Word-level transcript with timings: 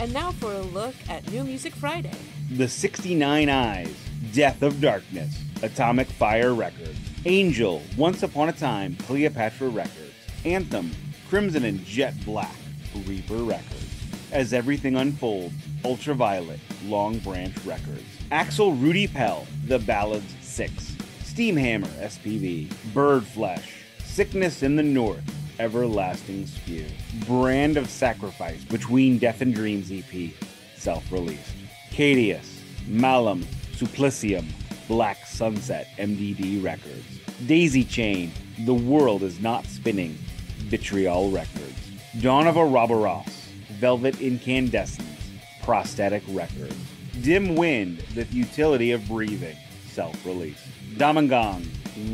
And 0.00 0.14
now 0.14 0.32
for 0.32 0.50
a 0.50 0.62
look 0.62 0.94
at 1.10 1.30
New 1.30 1.44
Music 1.44 1.74
Friday. 1.74 2.14
The 2.52 2.66
69 2.66 3.50
Eyes, 3.50 3.94
Death 4.32 4.62
of 4.62 4.80
Darkness, 4.80 5.38
Atomic 5.62 6.08
Fire 6.08 6.54
Records, 6.54 6.98
Angel, 7.26 7.82
Once 7.98 8.22
Upon 8.22 8.48
a 8.48 8.52
Time, 8.52 8.96
Cleopatra 9.00 9.68
Records, 9.68 10.14
Anthem, 10.46 10.90
Crimson 11.28 11.66
and 11.66 11.84
Jet 11.84 12.14
Black, 12.24 12.54
Reaper 13.04 13.42
Records. 13.42 13.94
As 14.32 14.54
Everything 14.54 14.96
Unfolds, 14.96 15.54
Ultraviolet, 15.84 16.60
Long 16.86 17.18
Branch 17.18 17.54
Records. 17.66 18.02
Axel 18.32 18.72
Rudi 18.72 19.06
Pell, 19.06 19.46
The 19.66 19.80
Ballads 19.80 20.34
6. 20.40 20.96
Steamhammer, 21.24 21.90
SPV. 22.00 22.68
Birdflesh, 22.94 23.70
Sickness 24.02 24.62
in 24.62 24.76
the 24.76 24.82
North, 24.82 25.22
Everlasting 25.60 26.46
Spew. 26.46 26.86
Brand 27.26 27.76
of 27.76 27.90
Sacrifice, 27.90 28.64
Between 28.64 29.18
Death 29.18 29.42
and 29.42 29.54
Dreams 29.54 29.92
EP, 29.92 30.32
self 30.74 31.12
released. 31.12 31.52
Caedeous, 31.90 32.62
Malum, 32.86 33.42
Supplicium, 33.74 34.46
Black 34.88 35.26
Sunset, 35.26 35.88
MDD 35.98 36.64
Records. 36.64 37.04
Daisy 37.46 37.84
Chain, 37.84 38.32
The 38.64 38.72
World 38.72 39.22
is 39.22 39.38
Not 39.40 39.66
Spinning, 39.66 40.16
Vitriol 40.60 41.30
Records. 41.30 41.90
Dawn 42.22 42.46
of 42.46 42.56
Ouroboros, 42.56 43.26
Velvet 43.72 44.18
Incandescence, 44.18 45.28
Prosthetic 45.62 46.22
Records. 46.28 46.74
Dimwind, 47.20 47.98
The 48.14 48.24
Futility 48.24 48.92
of 48.92 49.06
Breathing, 49.06 49.58
self 49.90 50.24
released. 50.24 50.64
Dommengang, 50.96 51.66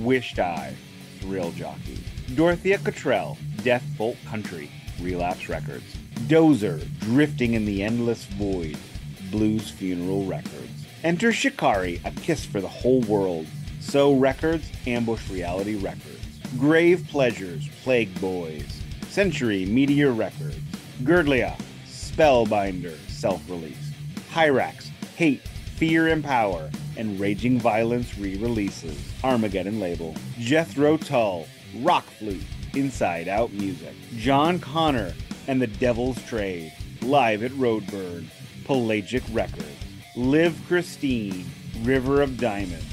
Wished 0.02 0.40
Eye, 0.40 0.74
Thrill 1.20 1.52
Jockey. 1.52 1.98
Dorthia 2.30 2.82
Cottrell, 2.82 3.38
Death 3.62 3.84
Folk 3.96 4.16
Country, 4.26 4.70
Relapse 5.00 5.48
Records. 5.48 5.84
Dozer, 6.26 6.86
Drifting 7.00 7.54
in 7.54 7.64
the 7.64 7.82
Endless 7.82 8.24
Void, 8.24 8.76
Blues 9.30 9.70
Funeral 9.70 10.24
Records. 10.24 10.86
Enter 11.04 11.32
Shikari, 11.32 12.00
A 12.04 12.10
Kiss 12.10 12.44
for 12.44 12.60
the 12.60 12.68
Whole 12.68 13.00
World, 13.02 13.46
So 13.80 14.14
Records, 14.14 14.70
Ambush 14.86 15.28
Reality 15.30 15.76
Records. 15.76 16.24
Grave 16.58 17.06
Pleasures, 17.10 17.68
Plagueboys, 17.84 18.70
Century 19.08 19.66
Media 19.66 20.10
Records. 20.10 20.58
Gyrdleah, 21.02 21.58
Spellbinder, 21.86 22.96
Self 23.08 23.42
Release, 23.48 23.92
Hirax, 24.32 24.88
Hate, 25.16 25.42
Fear 25.76 26.08
and 26.08 26.24
Power, 26.24 26.70
and 26.96 27.18
Raging 27.20 27.58
Violence 27.58 28.18
re 28.18 28.36
releases. 28.36 28.98
Armageddon 29.22 29.80
label. 29.80 30.14
Jethro 30.38 30.96
Tull, 30.96 31.46
Rock 31.80 32.04
Flute, 32.18 32.42
Inside 32.74 33.28
Out 33.28 33.52
Music. 33.52 33.94
John 34.16 34.58
Connor 34.58 35.12
and 35.48 35.60
the 35.60 35.66
Devil's 35.66 36.22
Trade, 36.24 36.72
live 37.02 37.42
at 37.42 37.52
Roadburn. 37.52 38.26
Pelagic 38.64 39.22
Records. 39.32 39.66
Liv 40.16 40.58
Kristine, 40.66 41.44
River 41.82 42.22
of 42.22 42.38
Diamonds, 42.38 42.86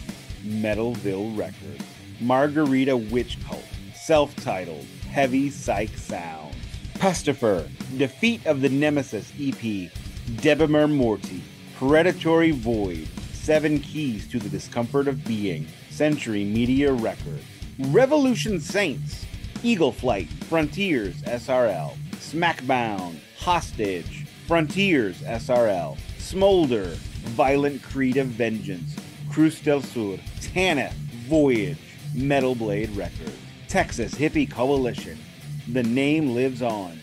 Metalville 0.44 1.38
Records. 1.38 1.84
Margarita 2.20 2.96
Witch 2.96 3.38
Cult, 3.48 3.64
self 3.96 4.36
titled, 4.38 4.86
Heavy 5.10 5.50
Psych 5.50 5.96
Sound. 5.98 6.54
Pestifer, 6.96 7.68
Defeat 7.98 8.46
of 8.46 8.62
the 8.62 8.70
Nemesis 8.70 9.32
EP, 9.40 9.90
Debemur 10.38 10.92
Morti, 10.92 11.42
Predatory 11.76 12.52
Void, 12.52 13.08
Seven 13.44 13.80
Keys 13.80 14.26
to 14.30 14.40
the 14.40 14.48
Discomfort 14.48 15.10
of 15.10 15.26
Being, 15.26 15.68
Century 15.90 16.46
Media 16.46 16.94
Records. 16.94 17.44
Revolution 17.78 18.62
Saints, 18.62 19.26
Eagle 19.62 19.92
Flight, 19.92 20.30
Frontiers 20.46 21.22
SRL, 21.24 21.94
Smackbound, 22.14 23.18
Hostage, 23.38 24.26
Frontiers 24.48 25.20
SRL, 25.24 25.98
Smolder, 26.20 26.96
Violent 27.36 27.84
Creed 27.84 28.16
of 28.16 28.28
Vengeance, 28.28 28.96
Cruz 29.30 29.60
del 29.60 29.82
Sur, 29.82 30.20
Tanith, 30.40 30.94
Voyage, 31.28 31.78
Metal 32.16 32.56
Blade 32.56 32.92
Records, 32.92 33.38
Texas 33.68 34.16
Hippie 34.16 34.50
Coalition, 34.50 35.20
The 35.68 35.84
Name 35.84 36.34
Lives 36.34 36.62
On, 36.62 36.98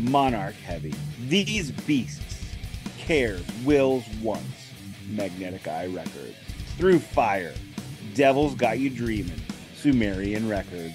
Monarch 0.00 0.56
Heavy. 0.56 0.94
These 1.28 1.70
beasts, 1.70 2.42
cares, 2.98 3.44
wills, 3.64 4.02
wants, 4.20 4.63
Magnetic 5.08 5.68
Eye 5.68 5.86
Records. 5.86 6.36
Through 6.78 6.98
Fire, 6.98 7.54
Devils 8.14 8.54
Got 8.54 8.78
You 8.78 8.90
Dreamin', 8.90 9.40
Sumerian 9.76 10.48
Records. 10.48 10.94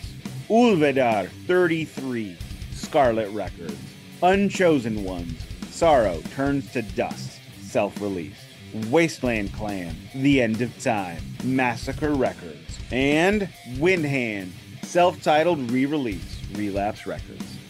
Ulvedharr 0.50 1.30
33, 1.48 2.38
Scarlet 2.74 3.30
Records. 3.32 3.78
Unchosen 4.22 5.04
Ones, 5.04 5.40
Sorrow 5.70 6.22
Turns 6.36 6.72
to 6.74 6.82
Dust, 6.82 7.40
self 7.62 8.02
released. 8.02 8.42
Wasteland 8.90 9.54
Clan, 9.54 9.96
The 10.14 10.42
End 10.42 10.62
of 10.62 10.78
Time, 10.82 11.22
Massacre 11.44 12.14
Records. 12.14 12.80
And 12.92 13.50
Windhand, 13.78 14.52
self 14.84 15.22
titled 15.22 15.72
re 15.72 15.86
release, 15.86 16.40
Relapse 16.54 17.06
Records. 17.06 17.59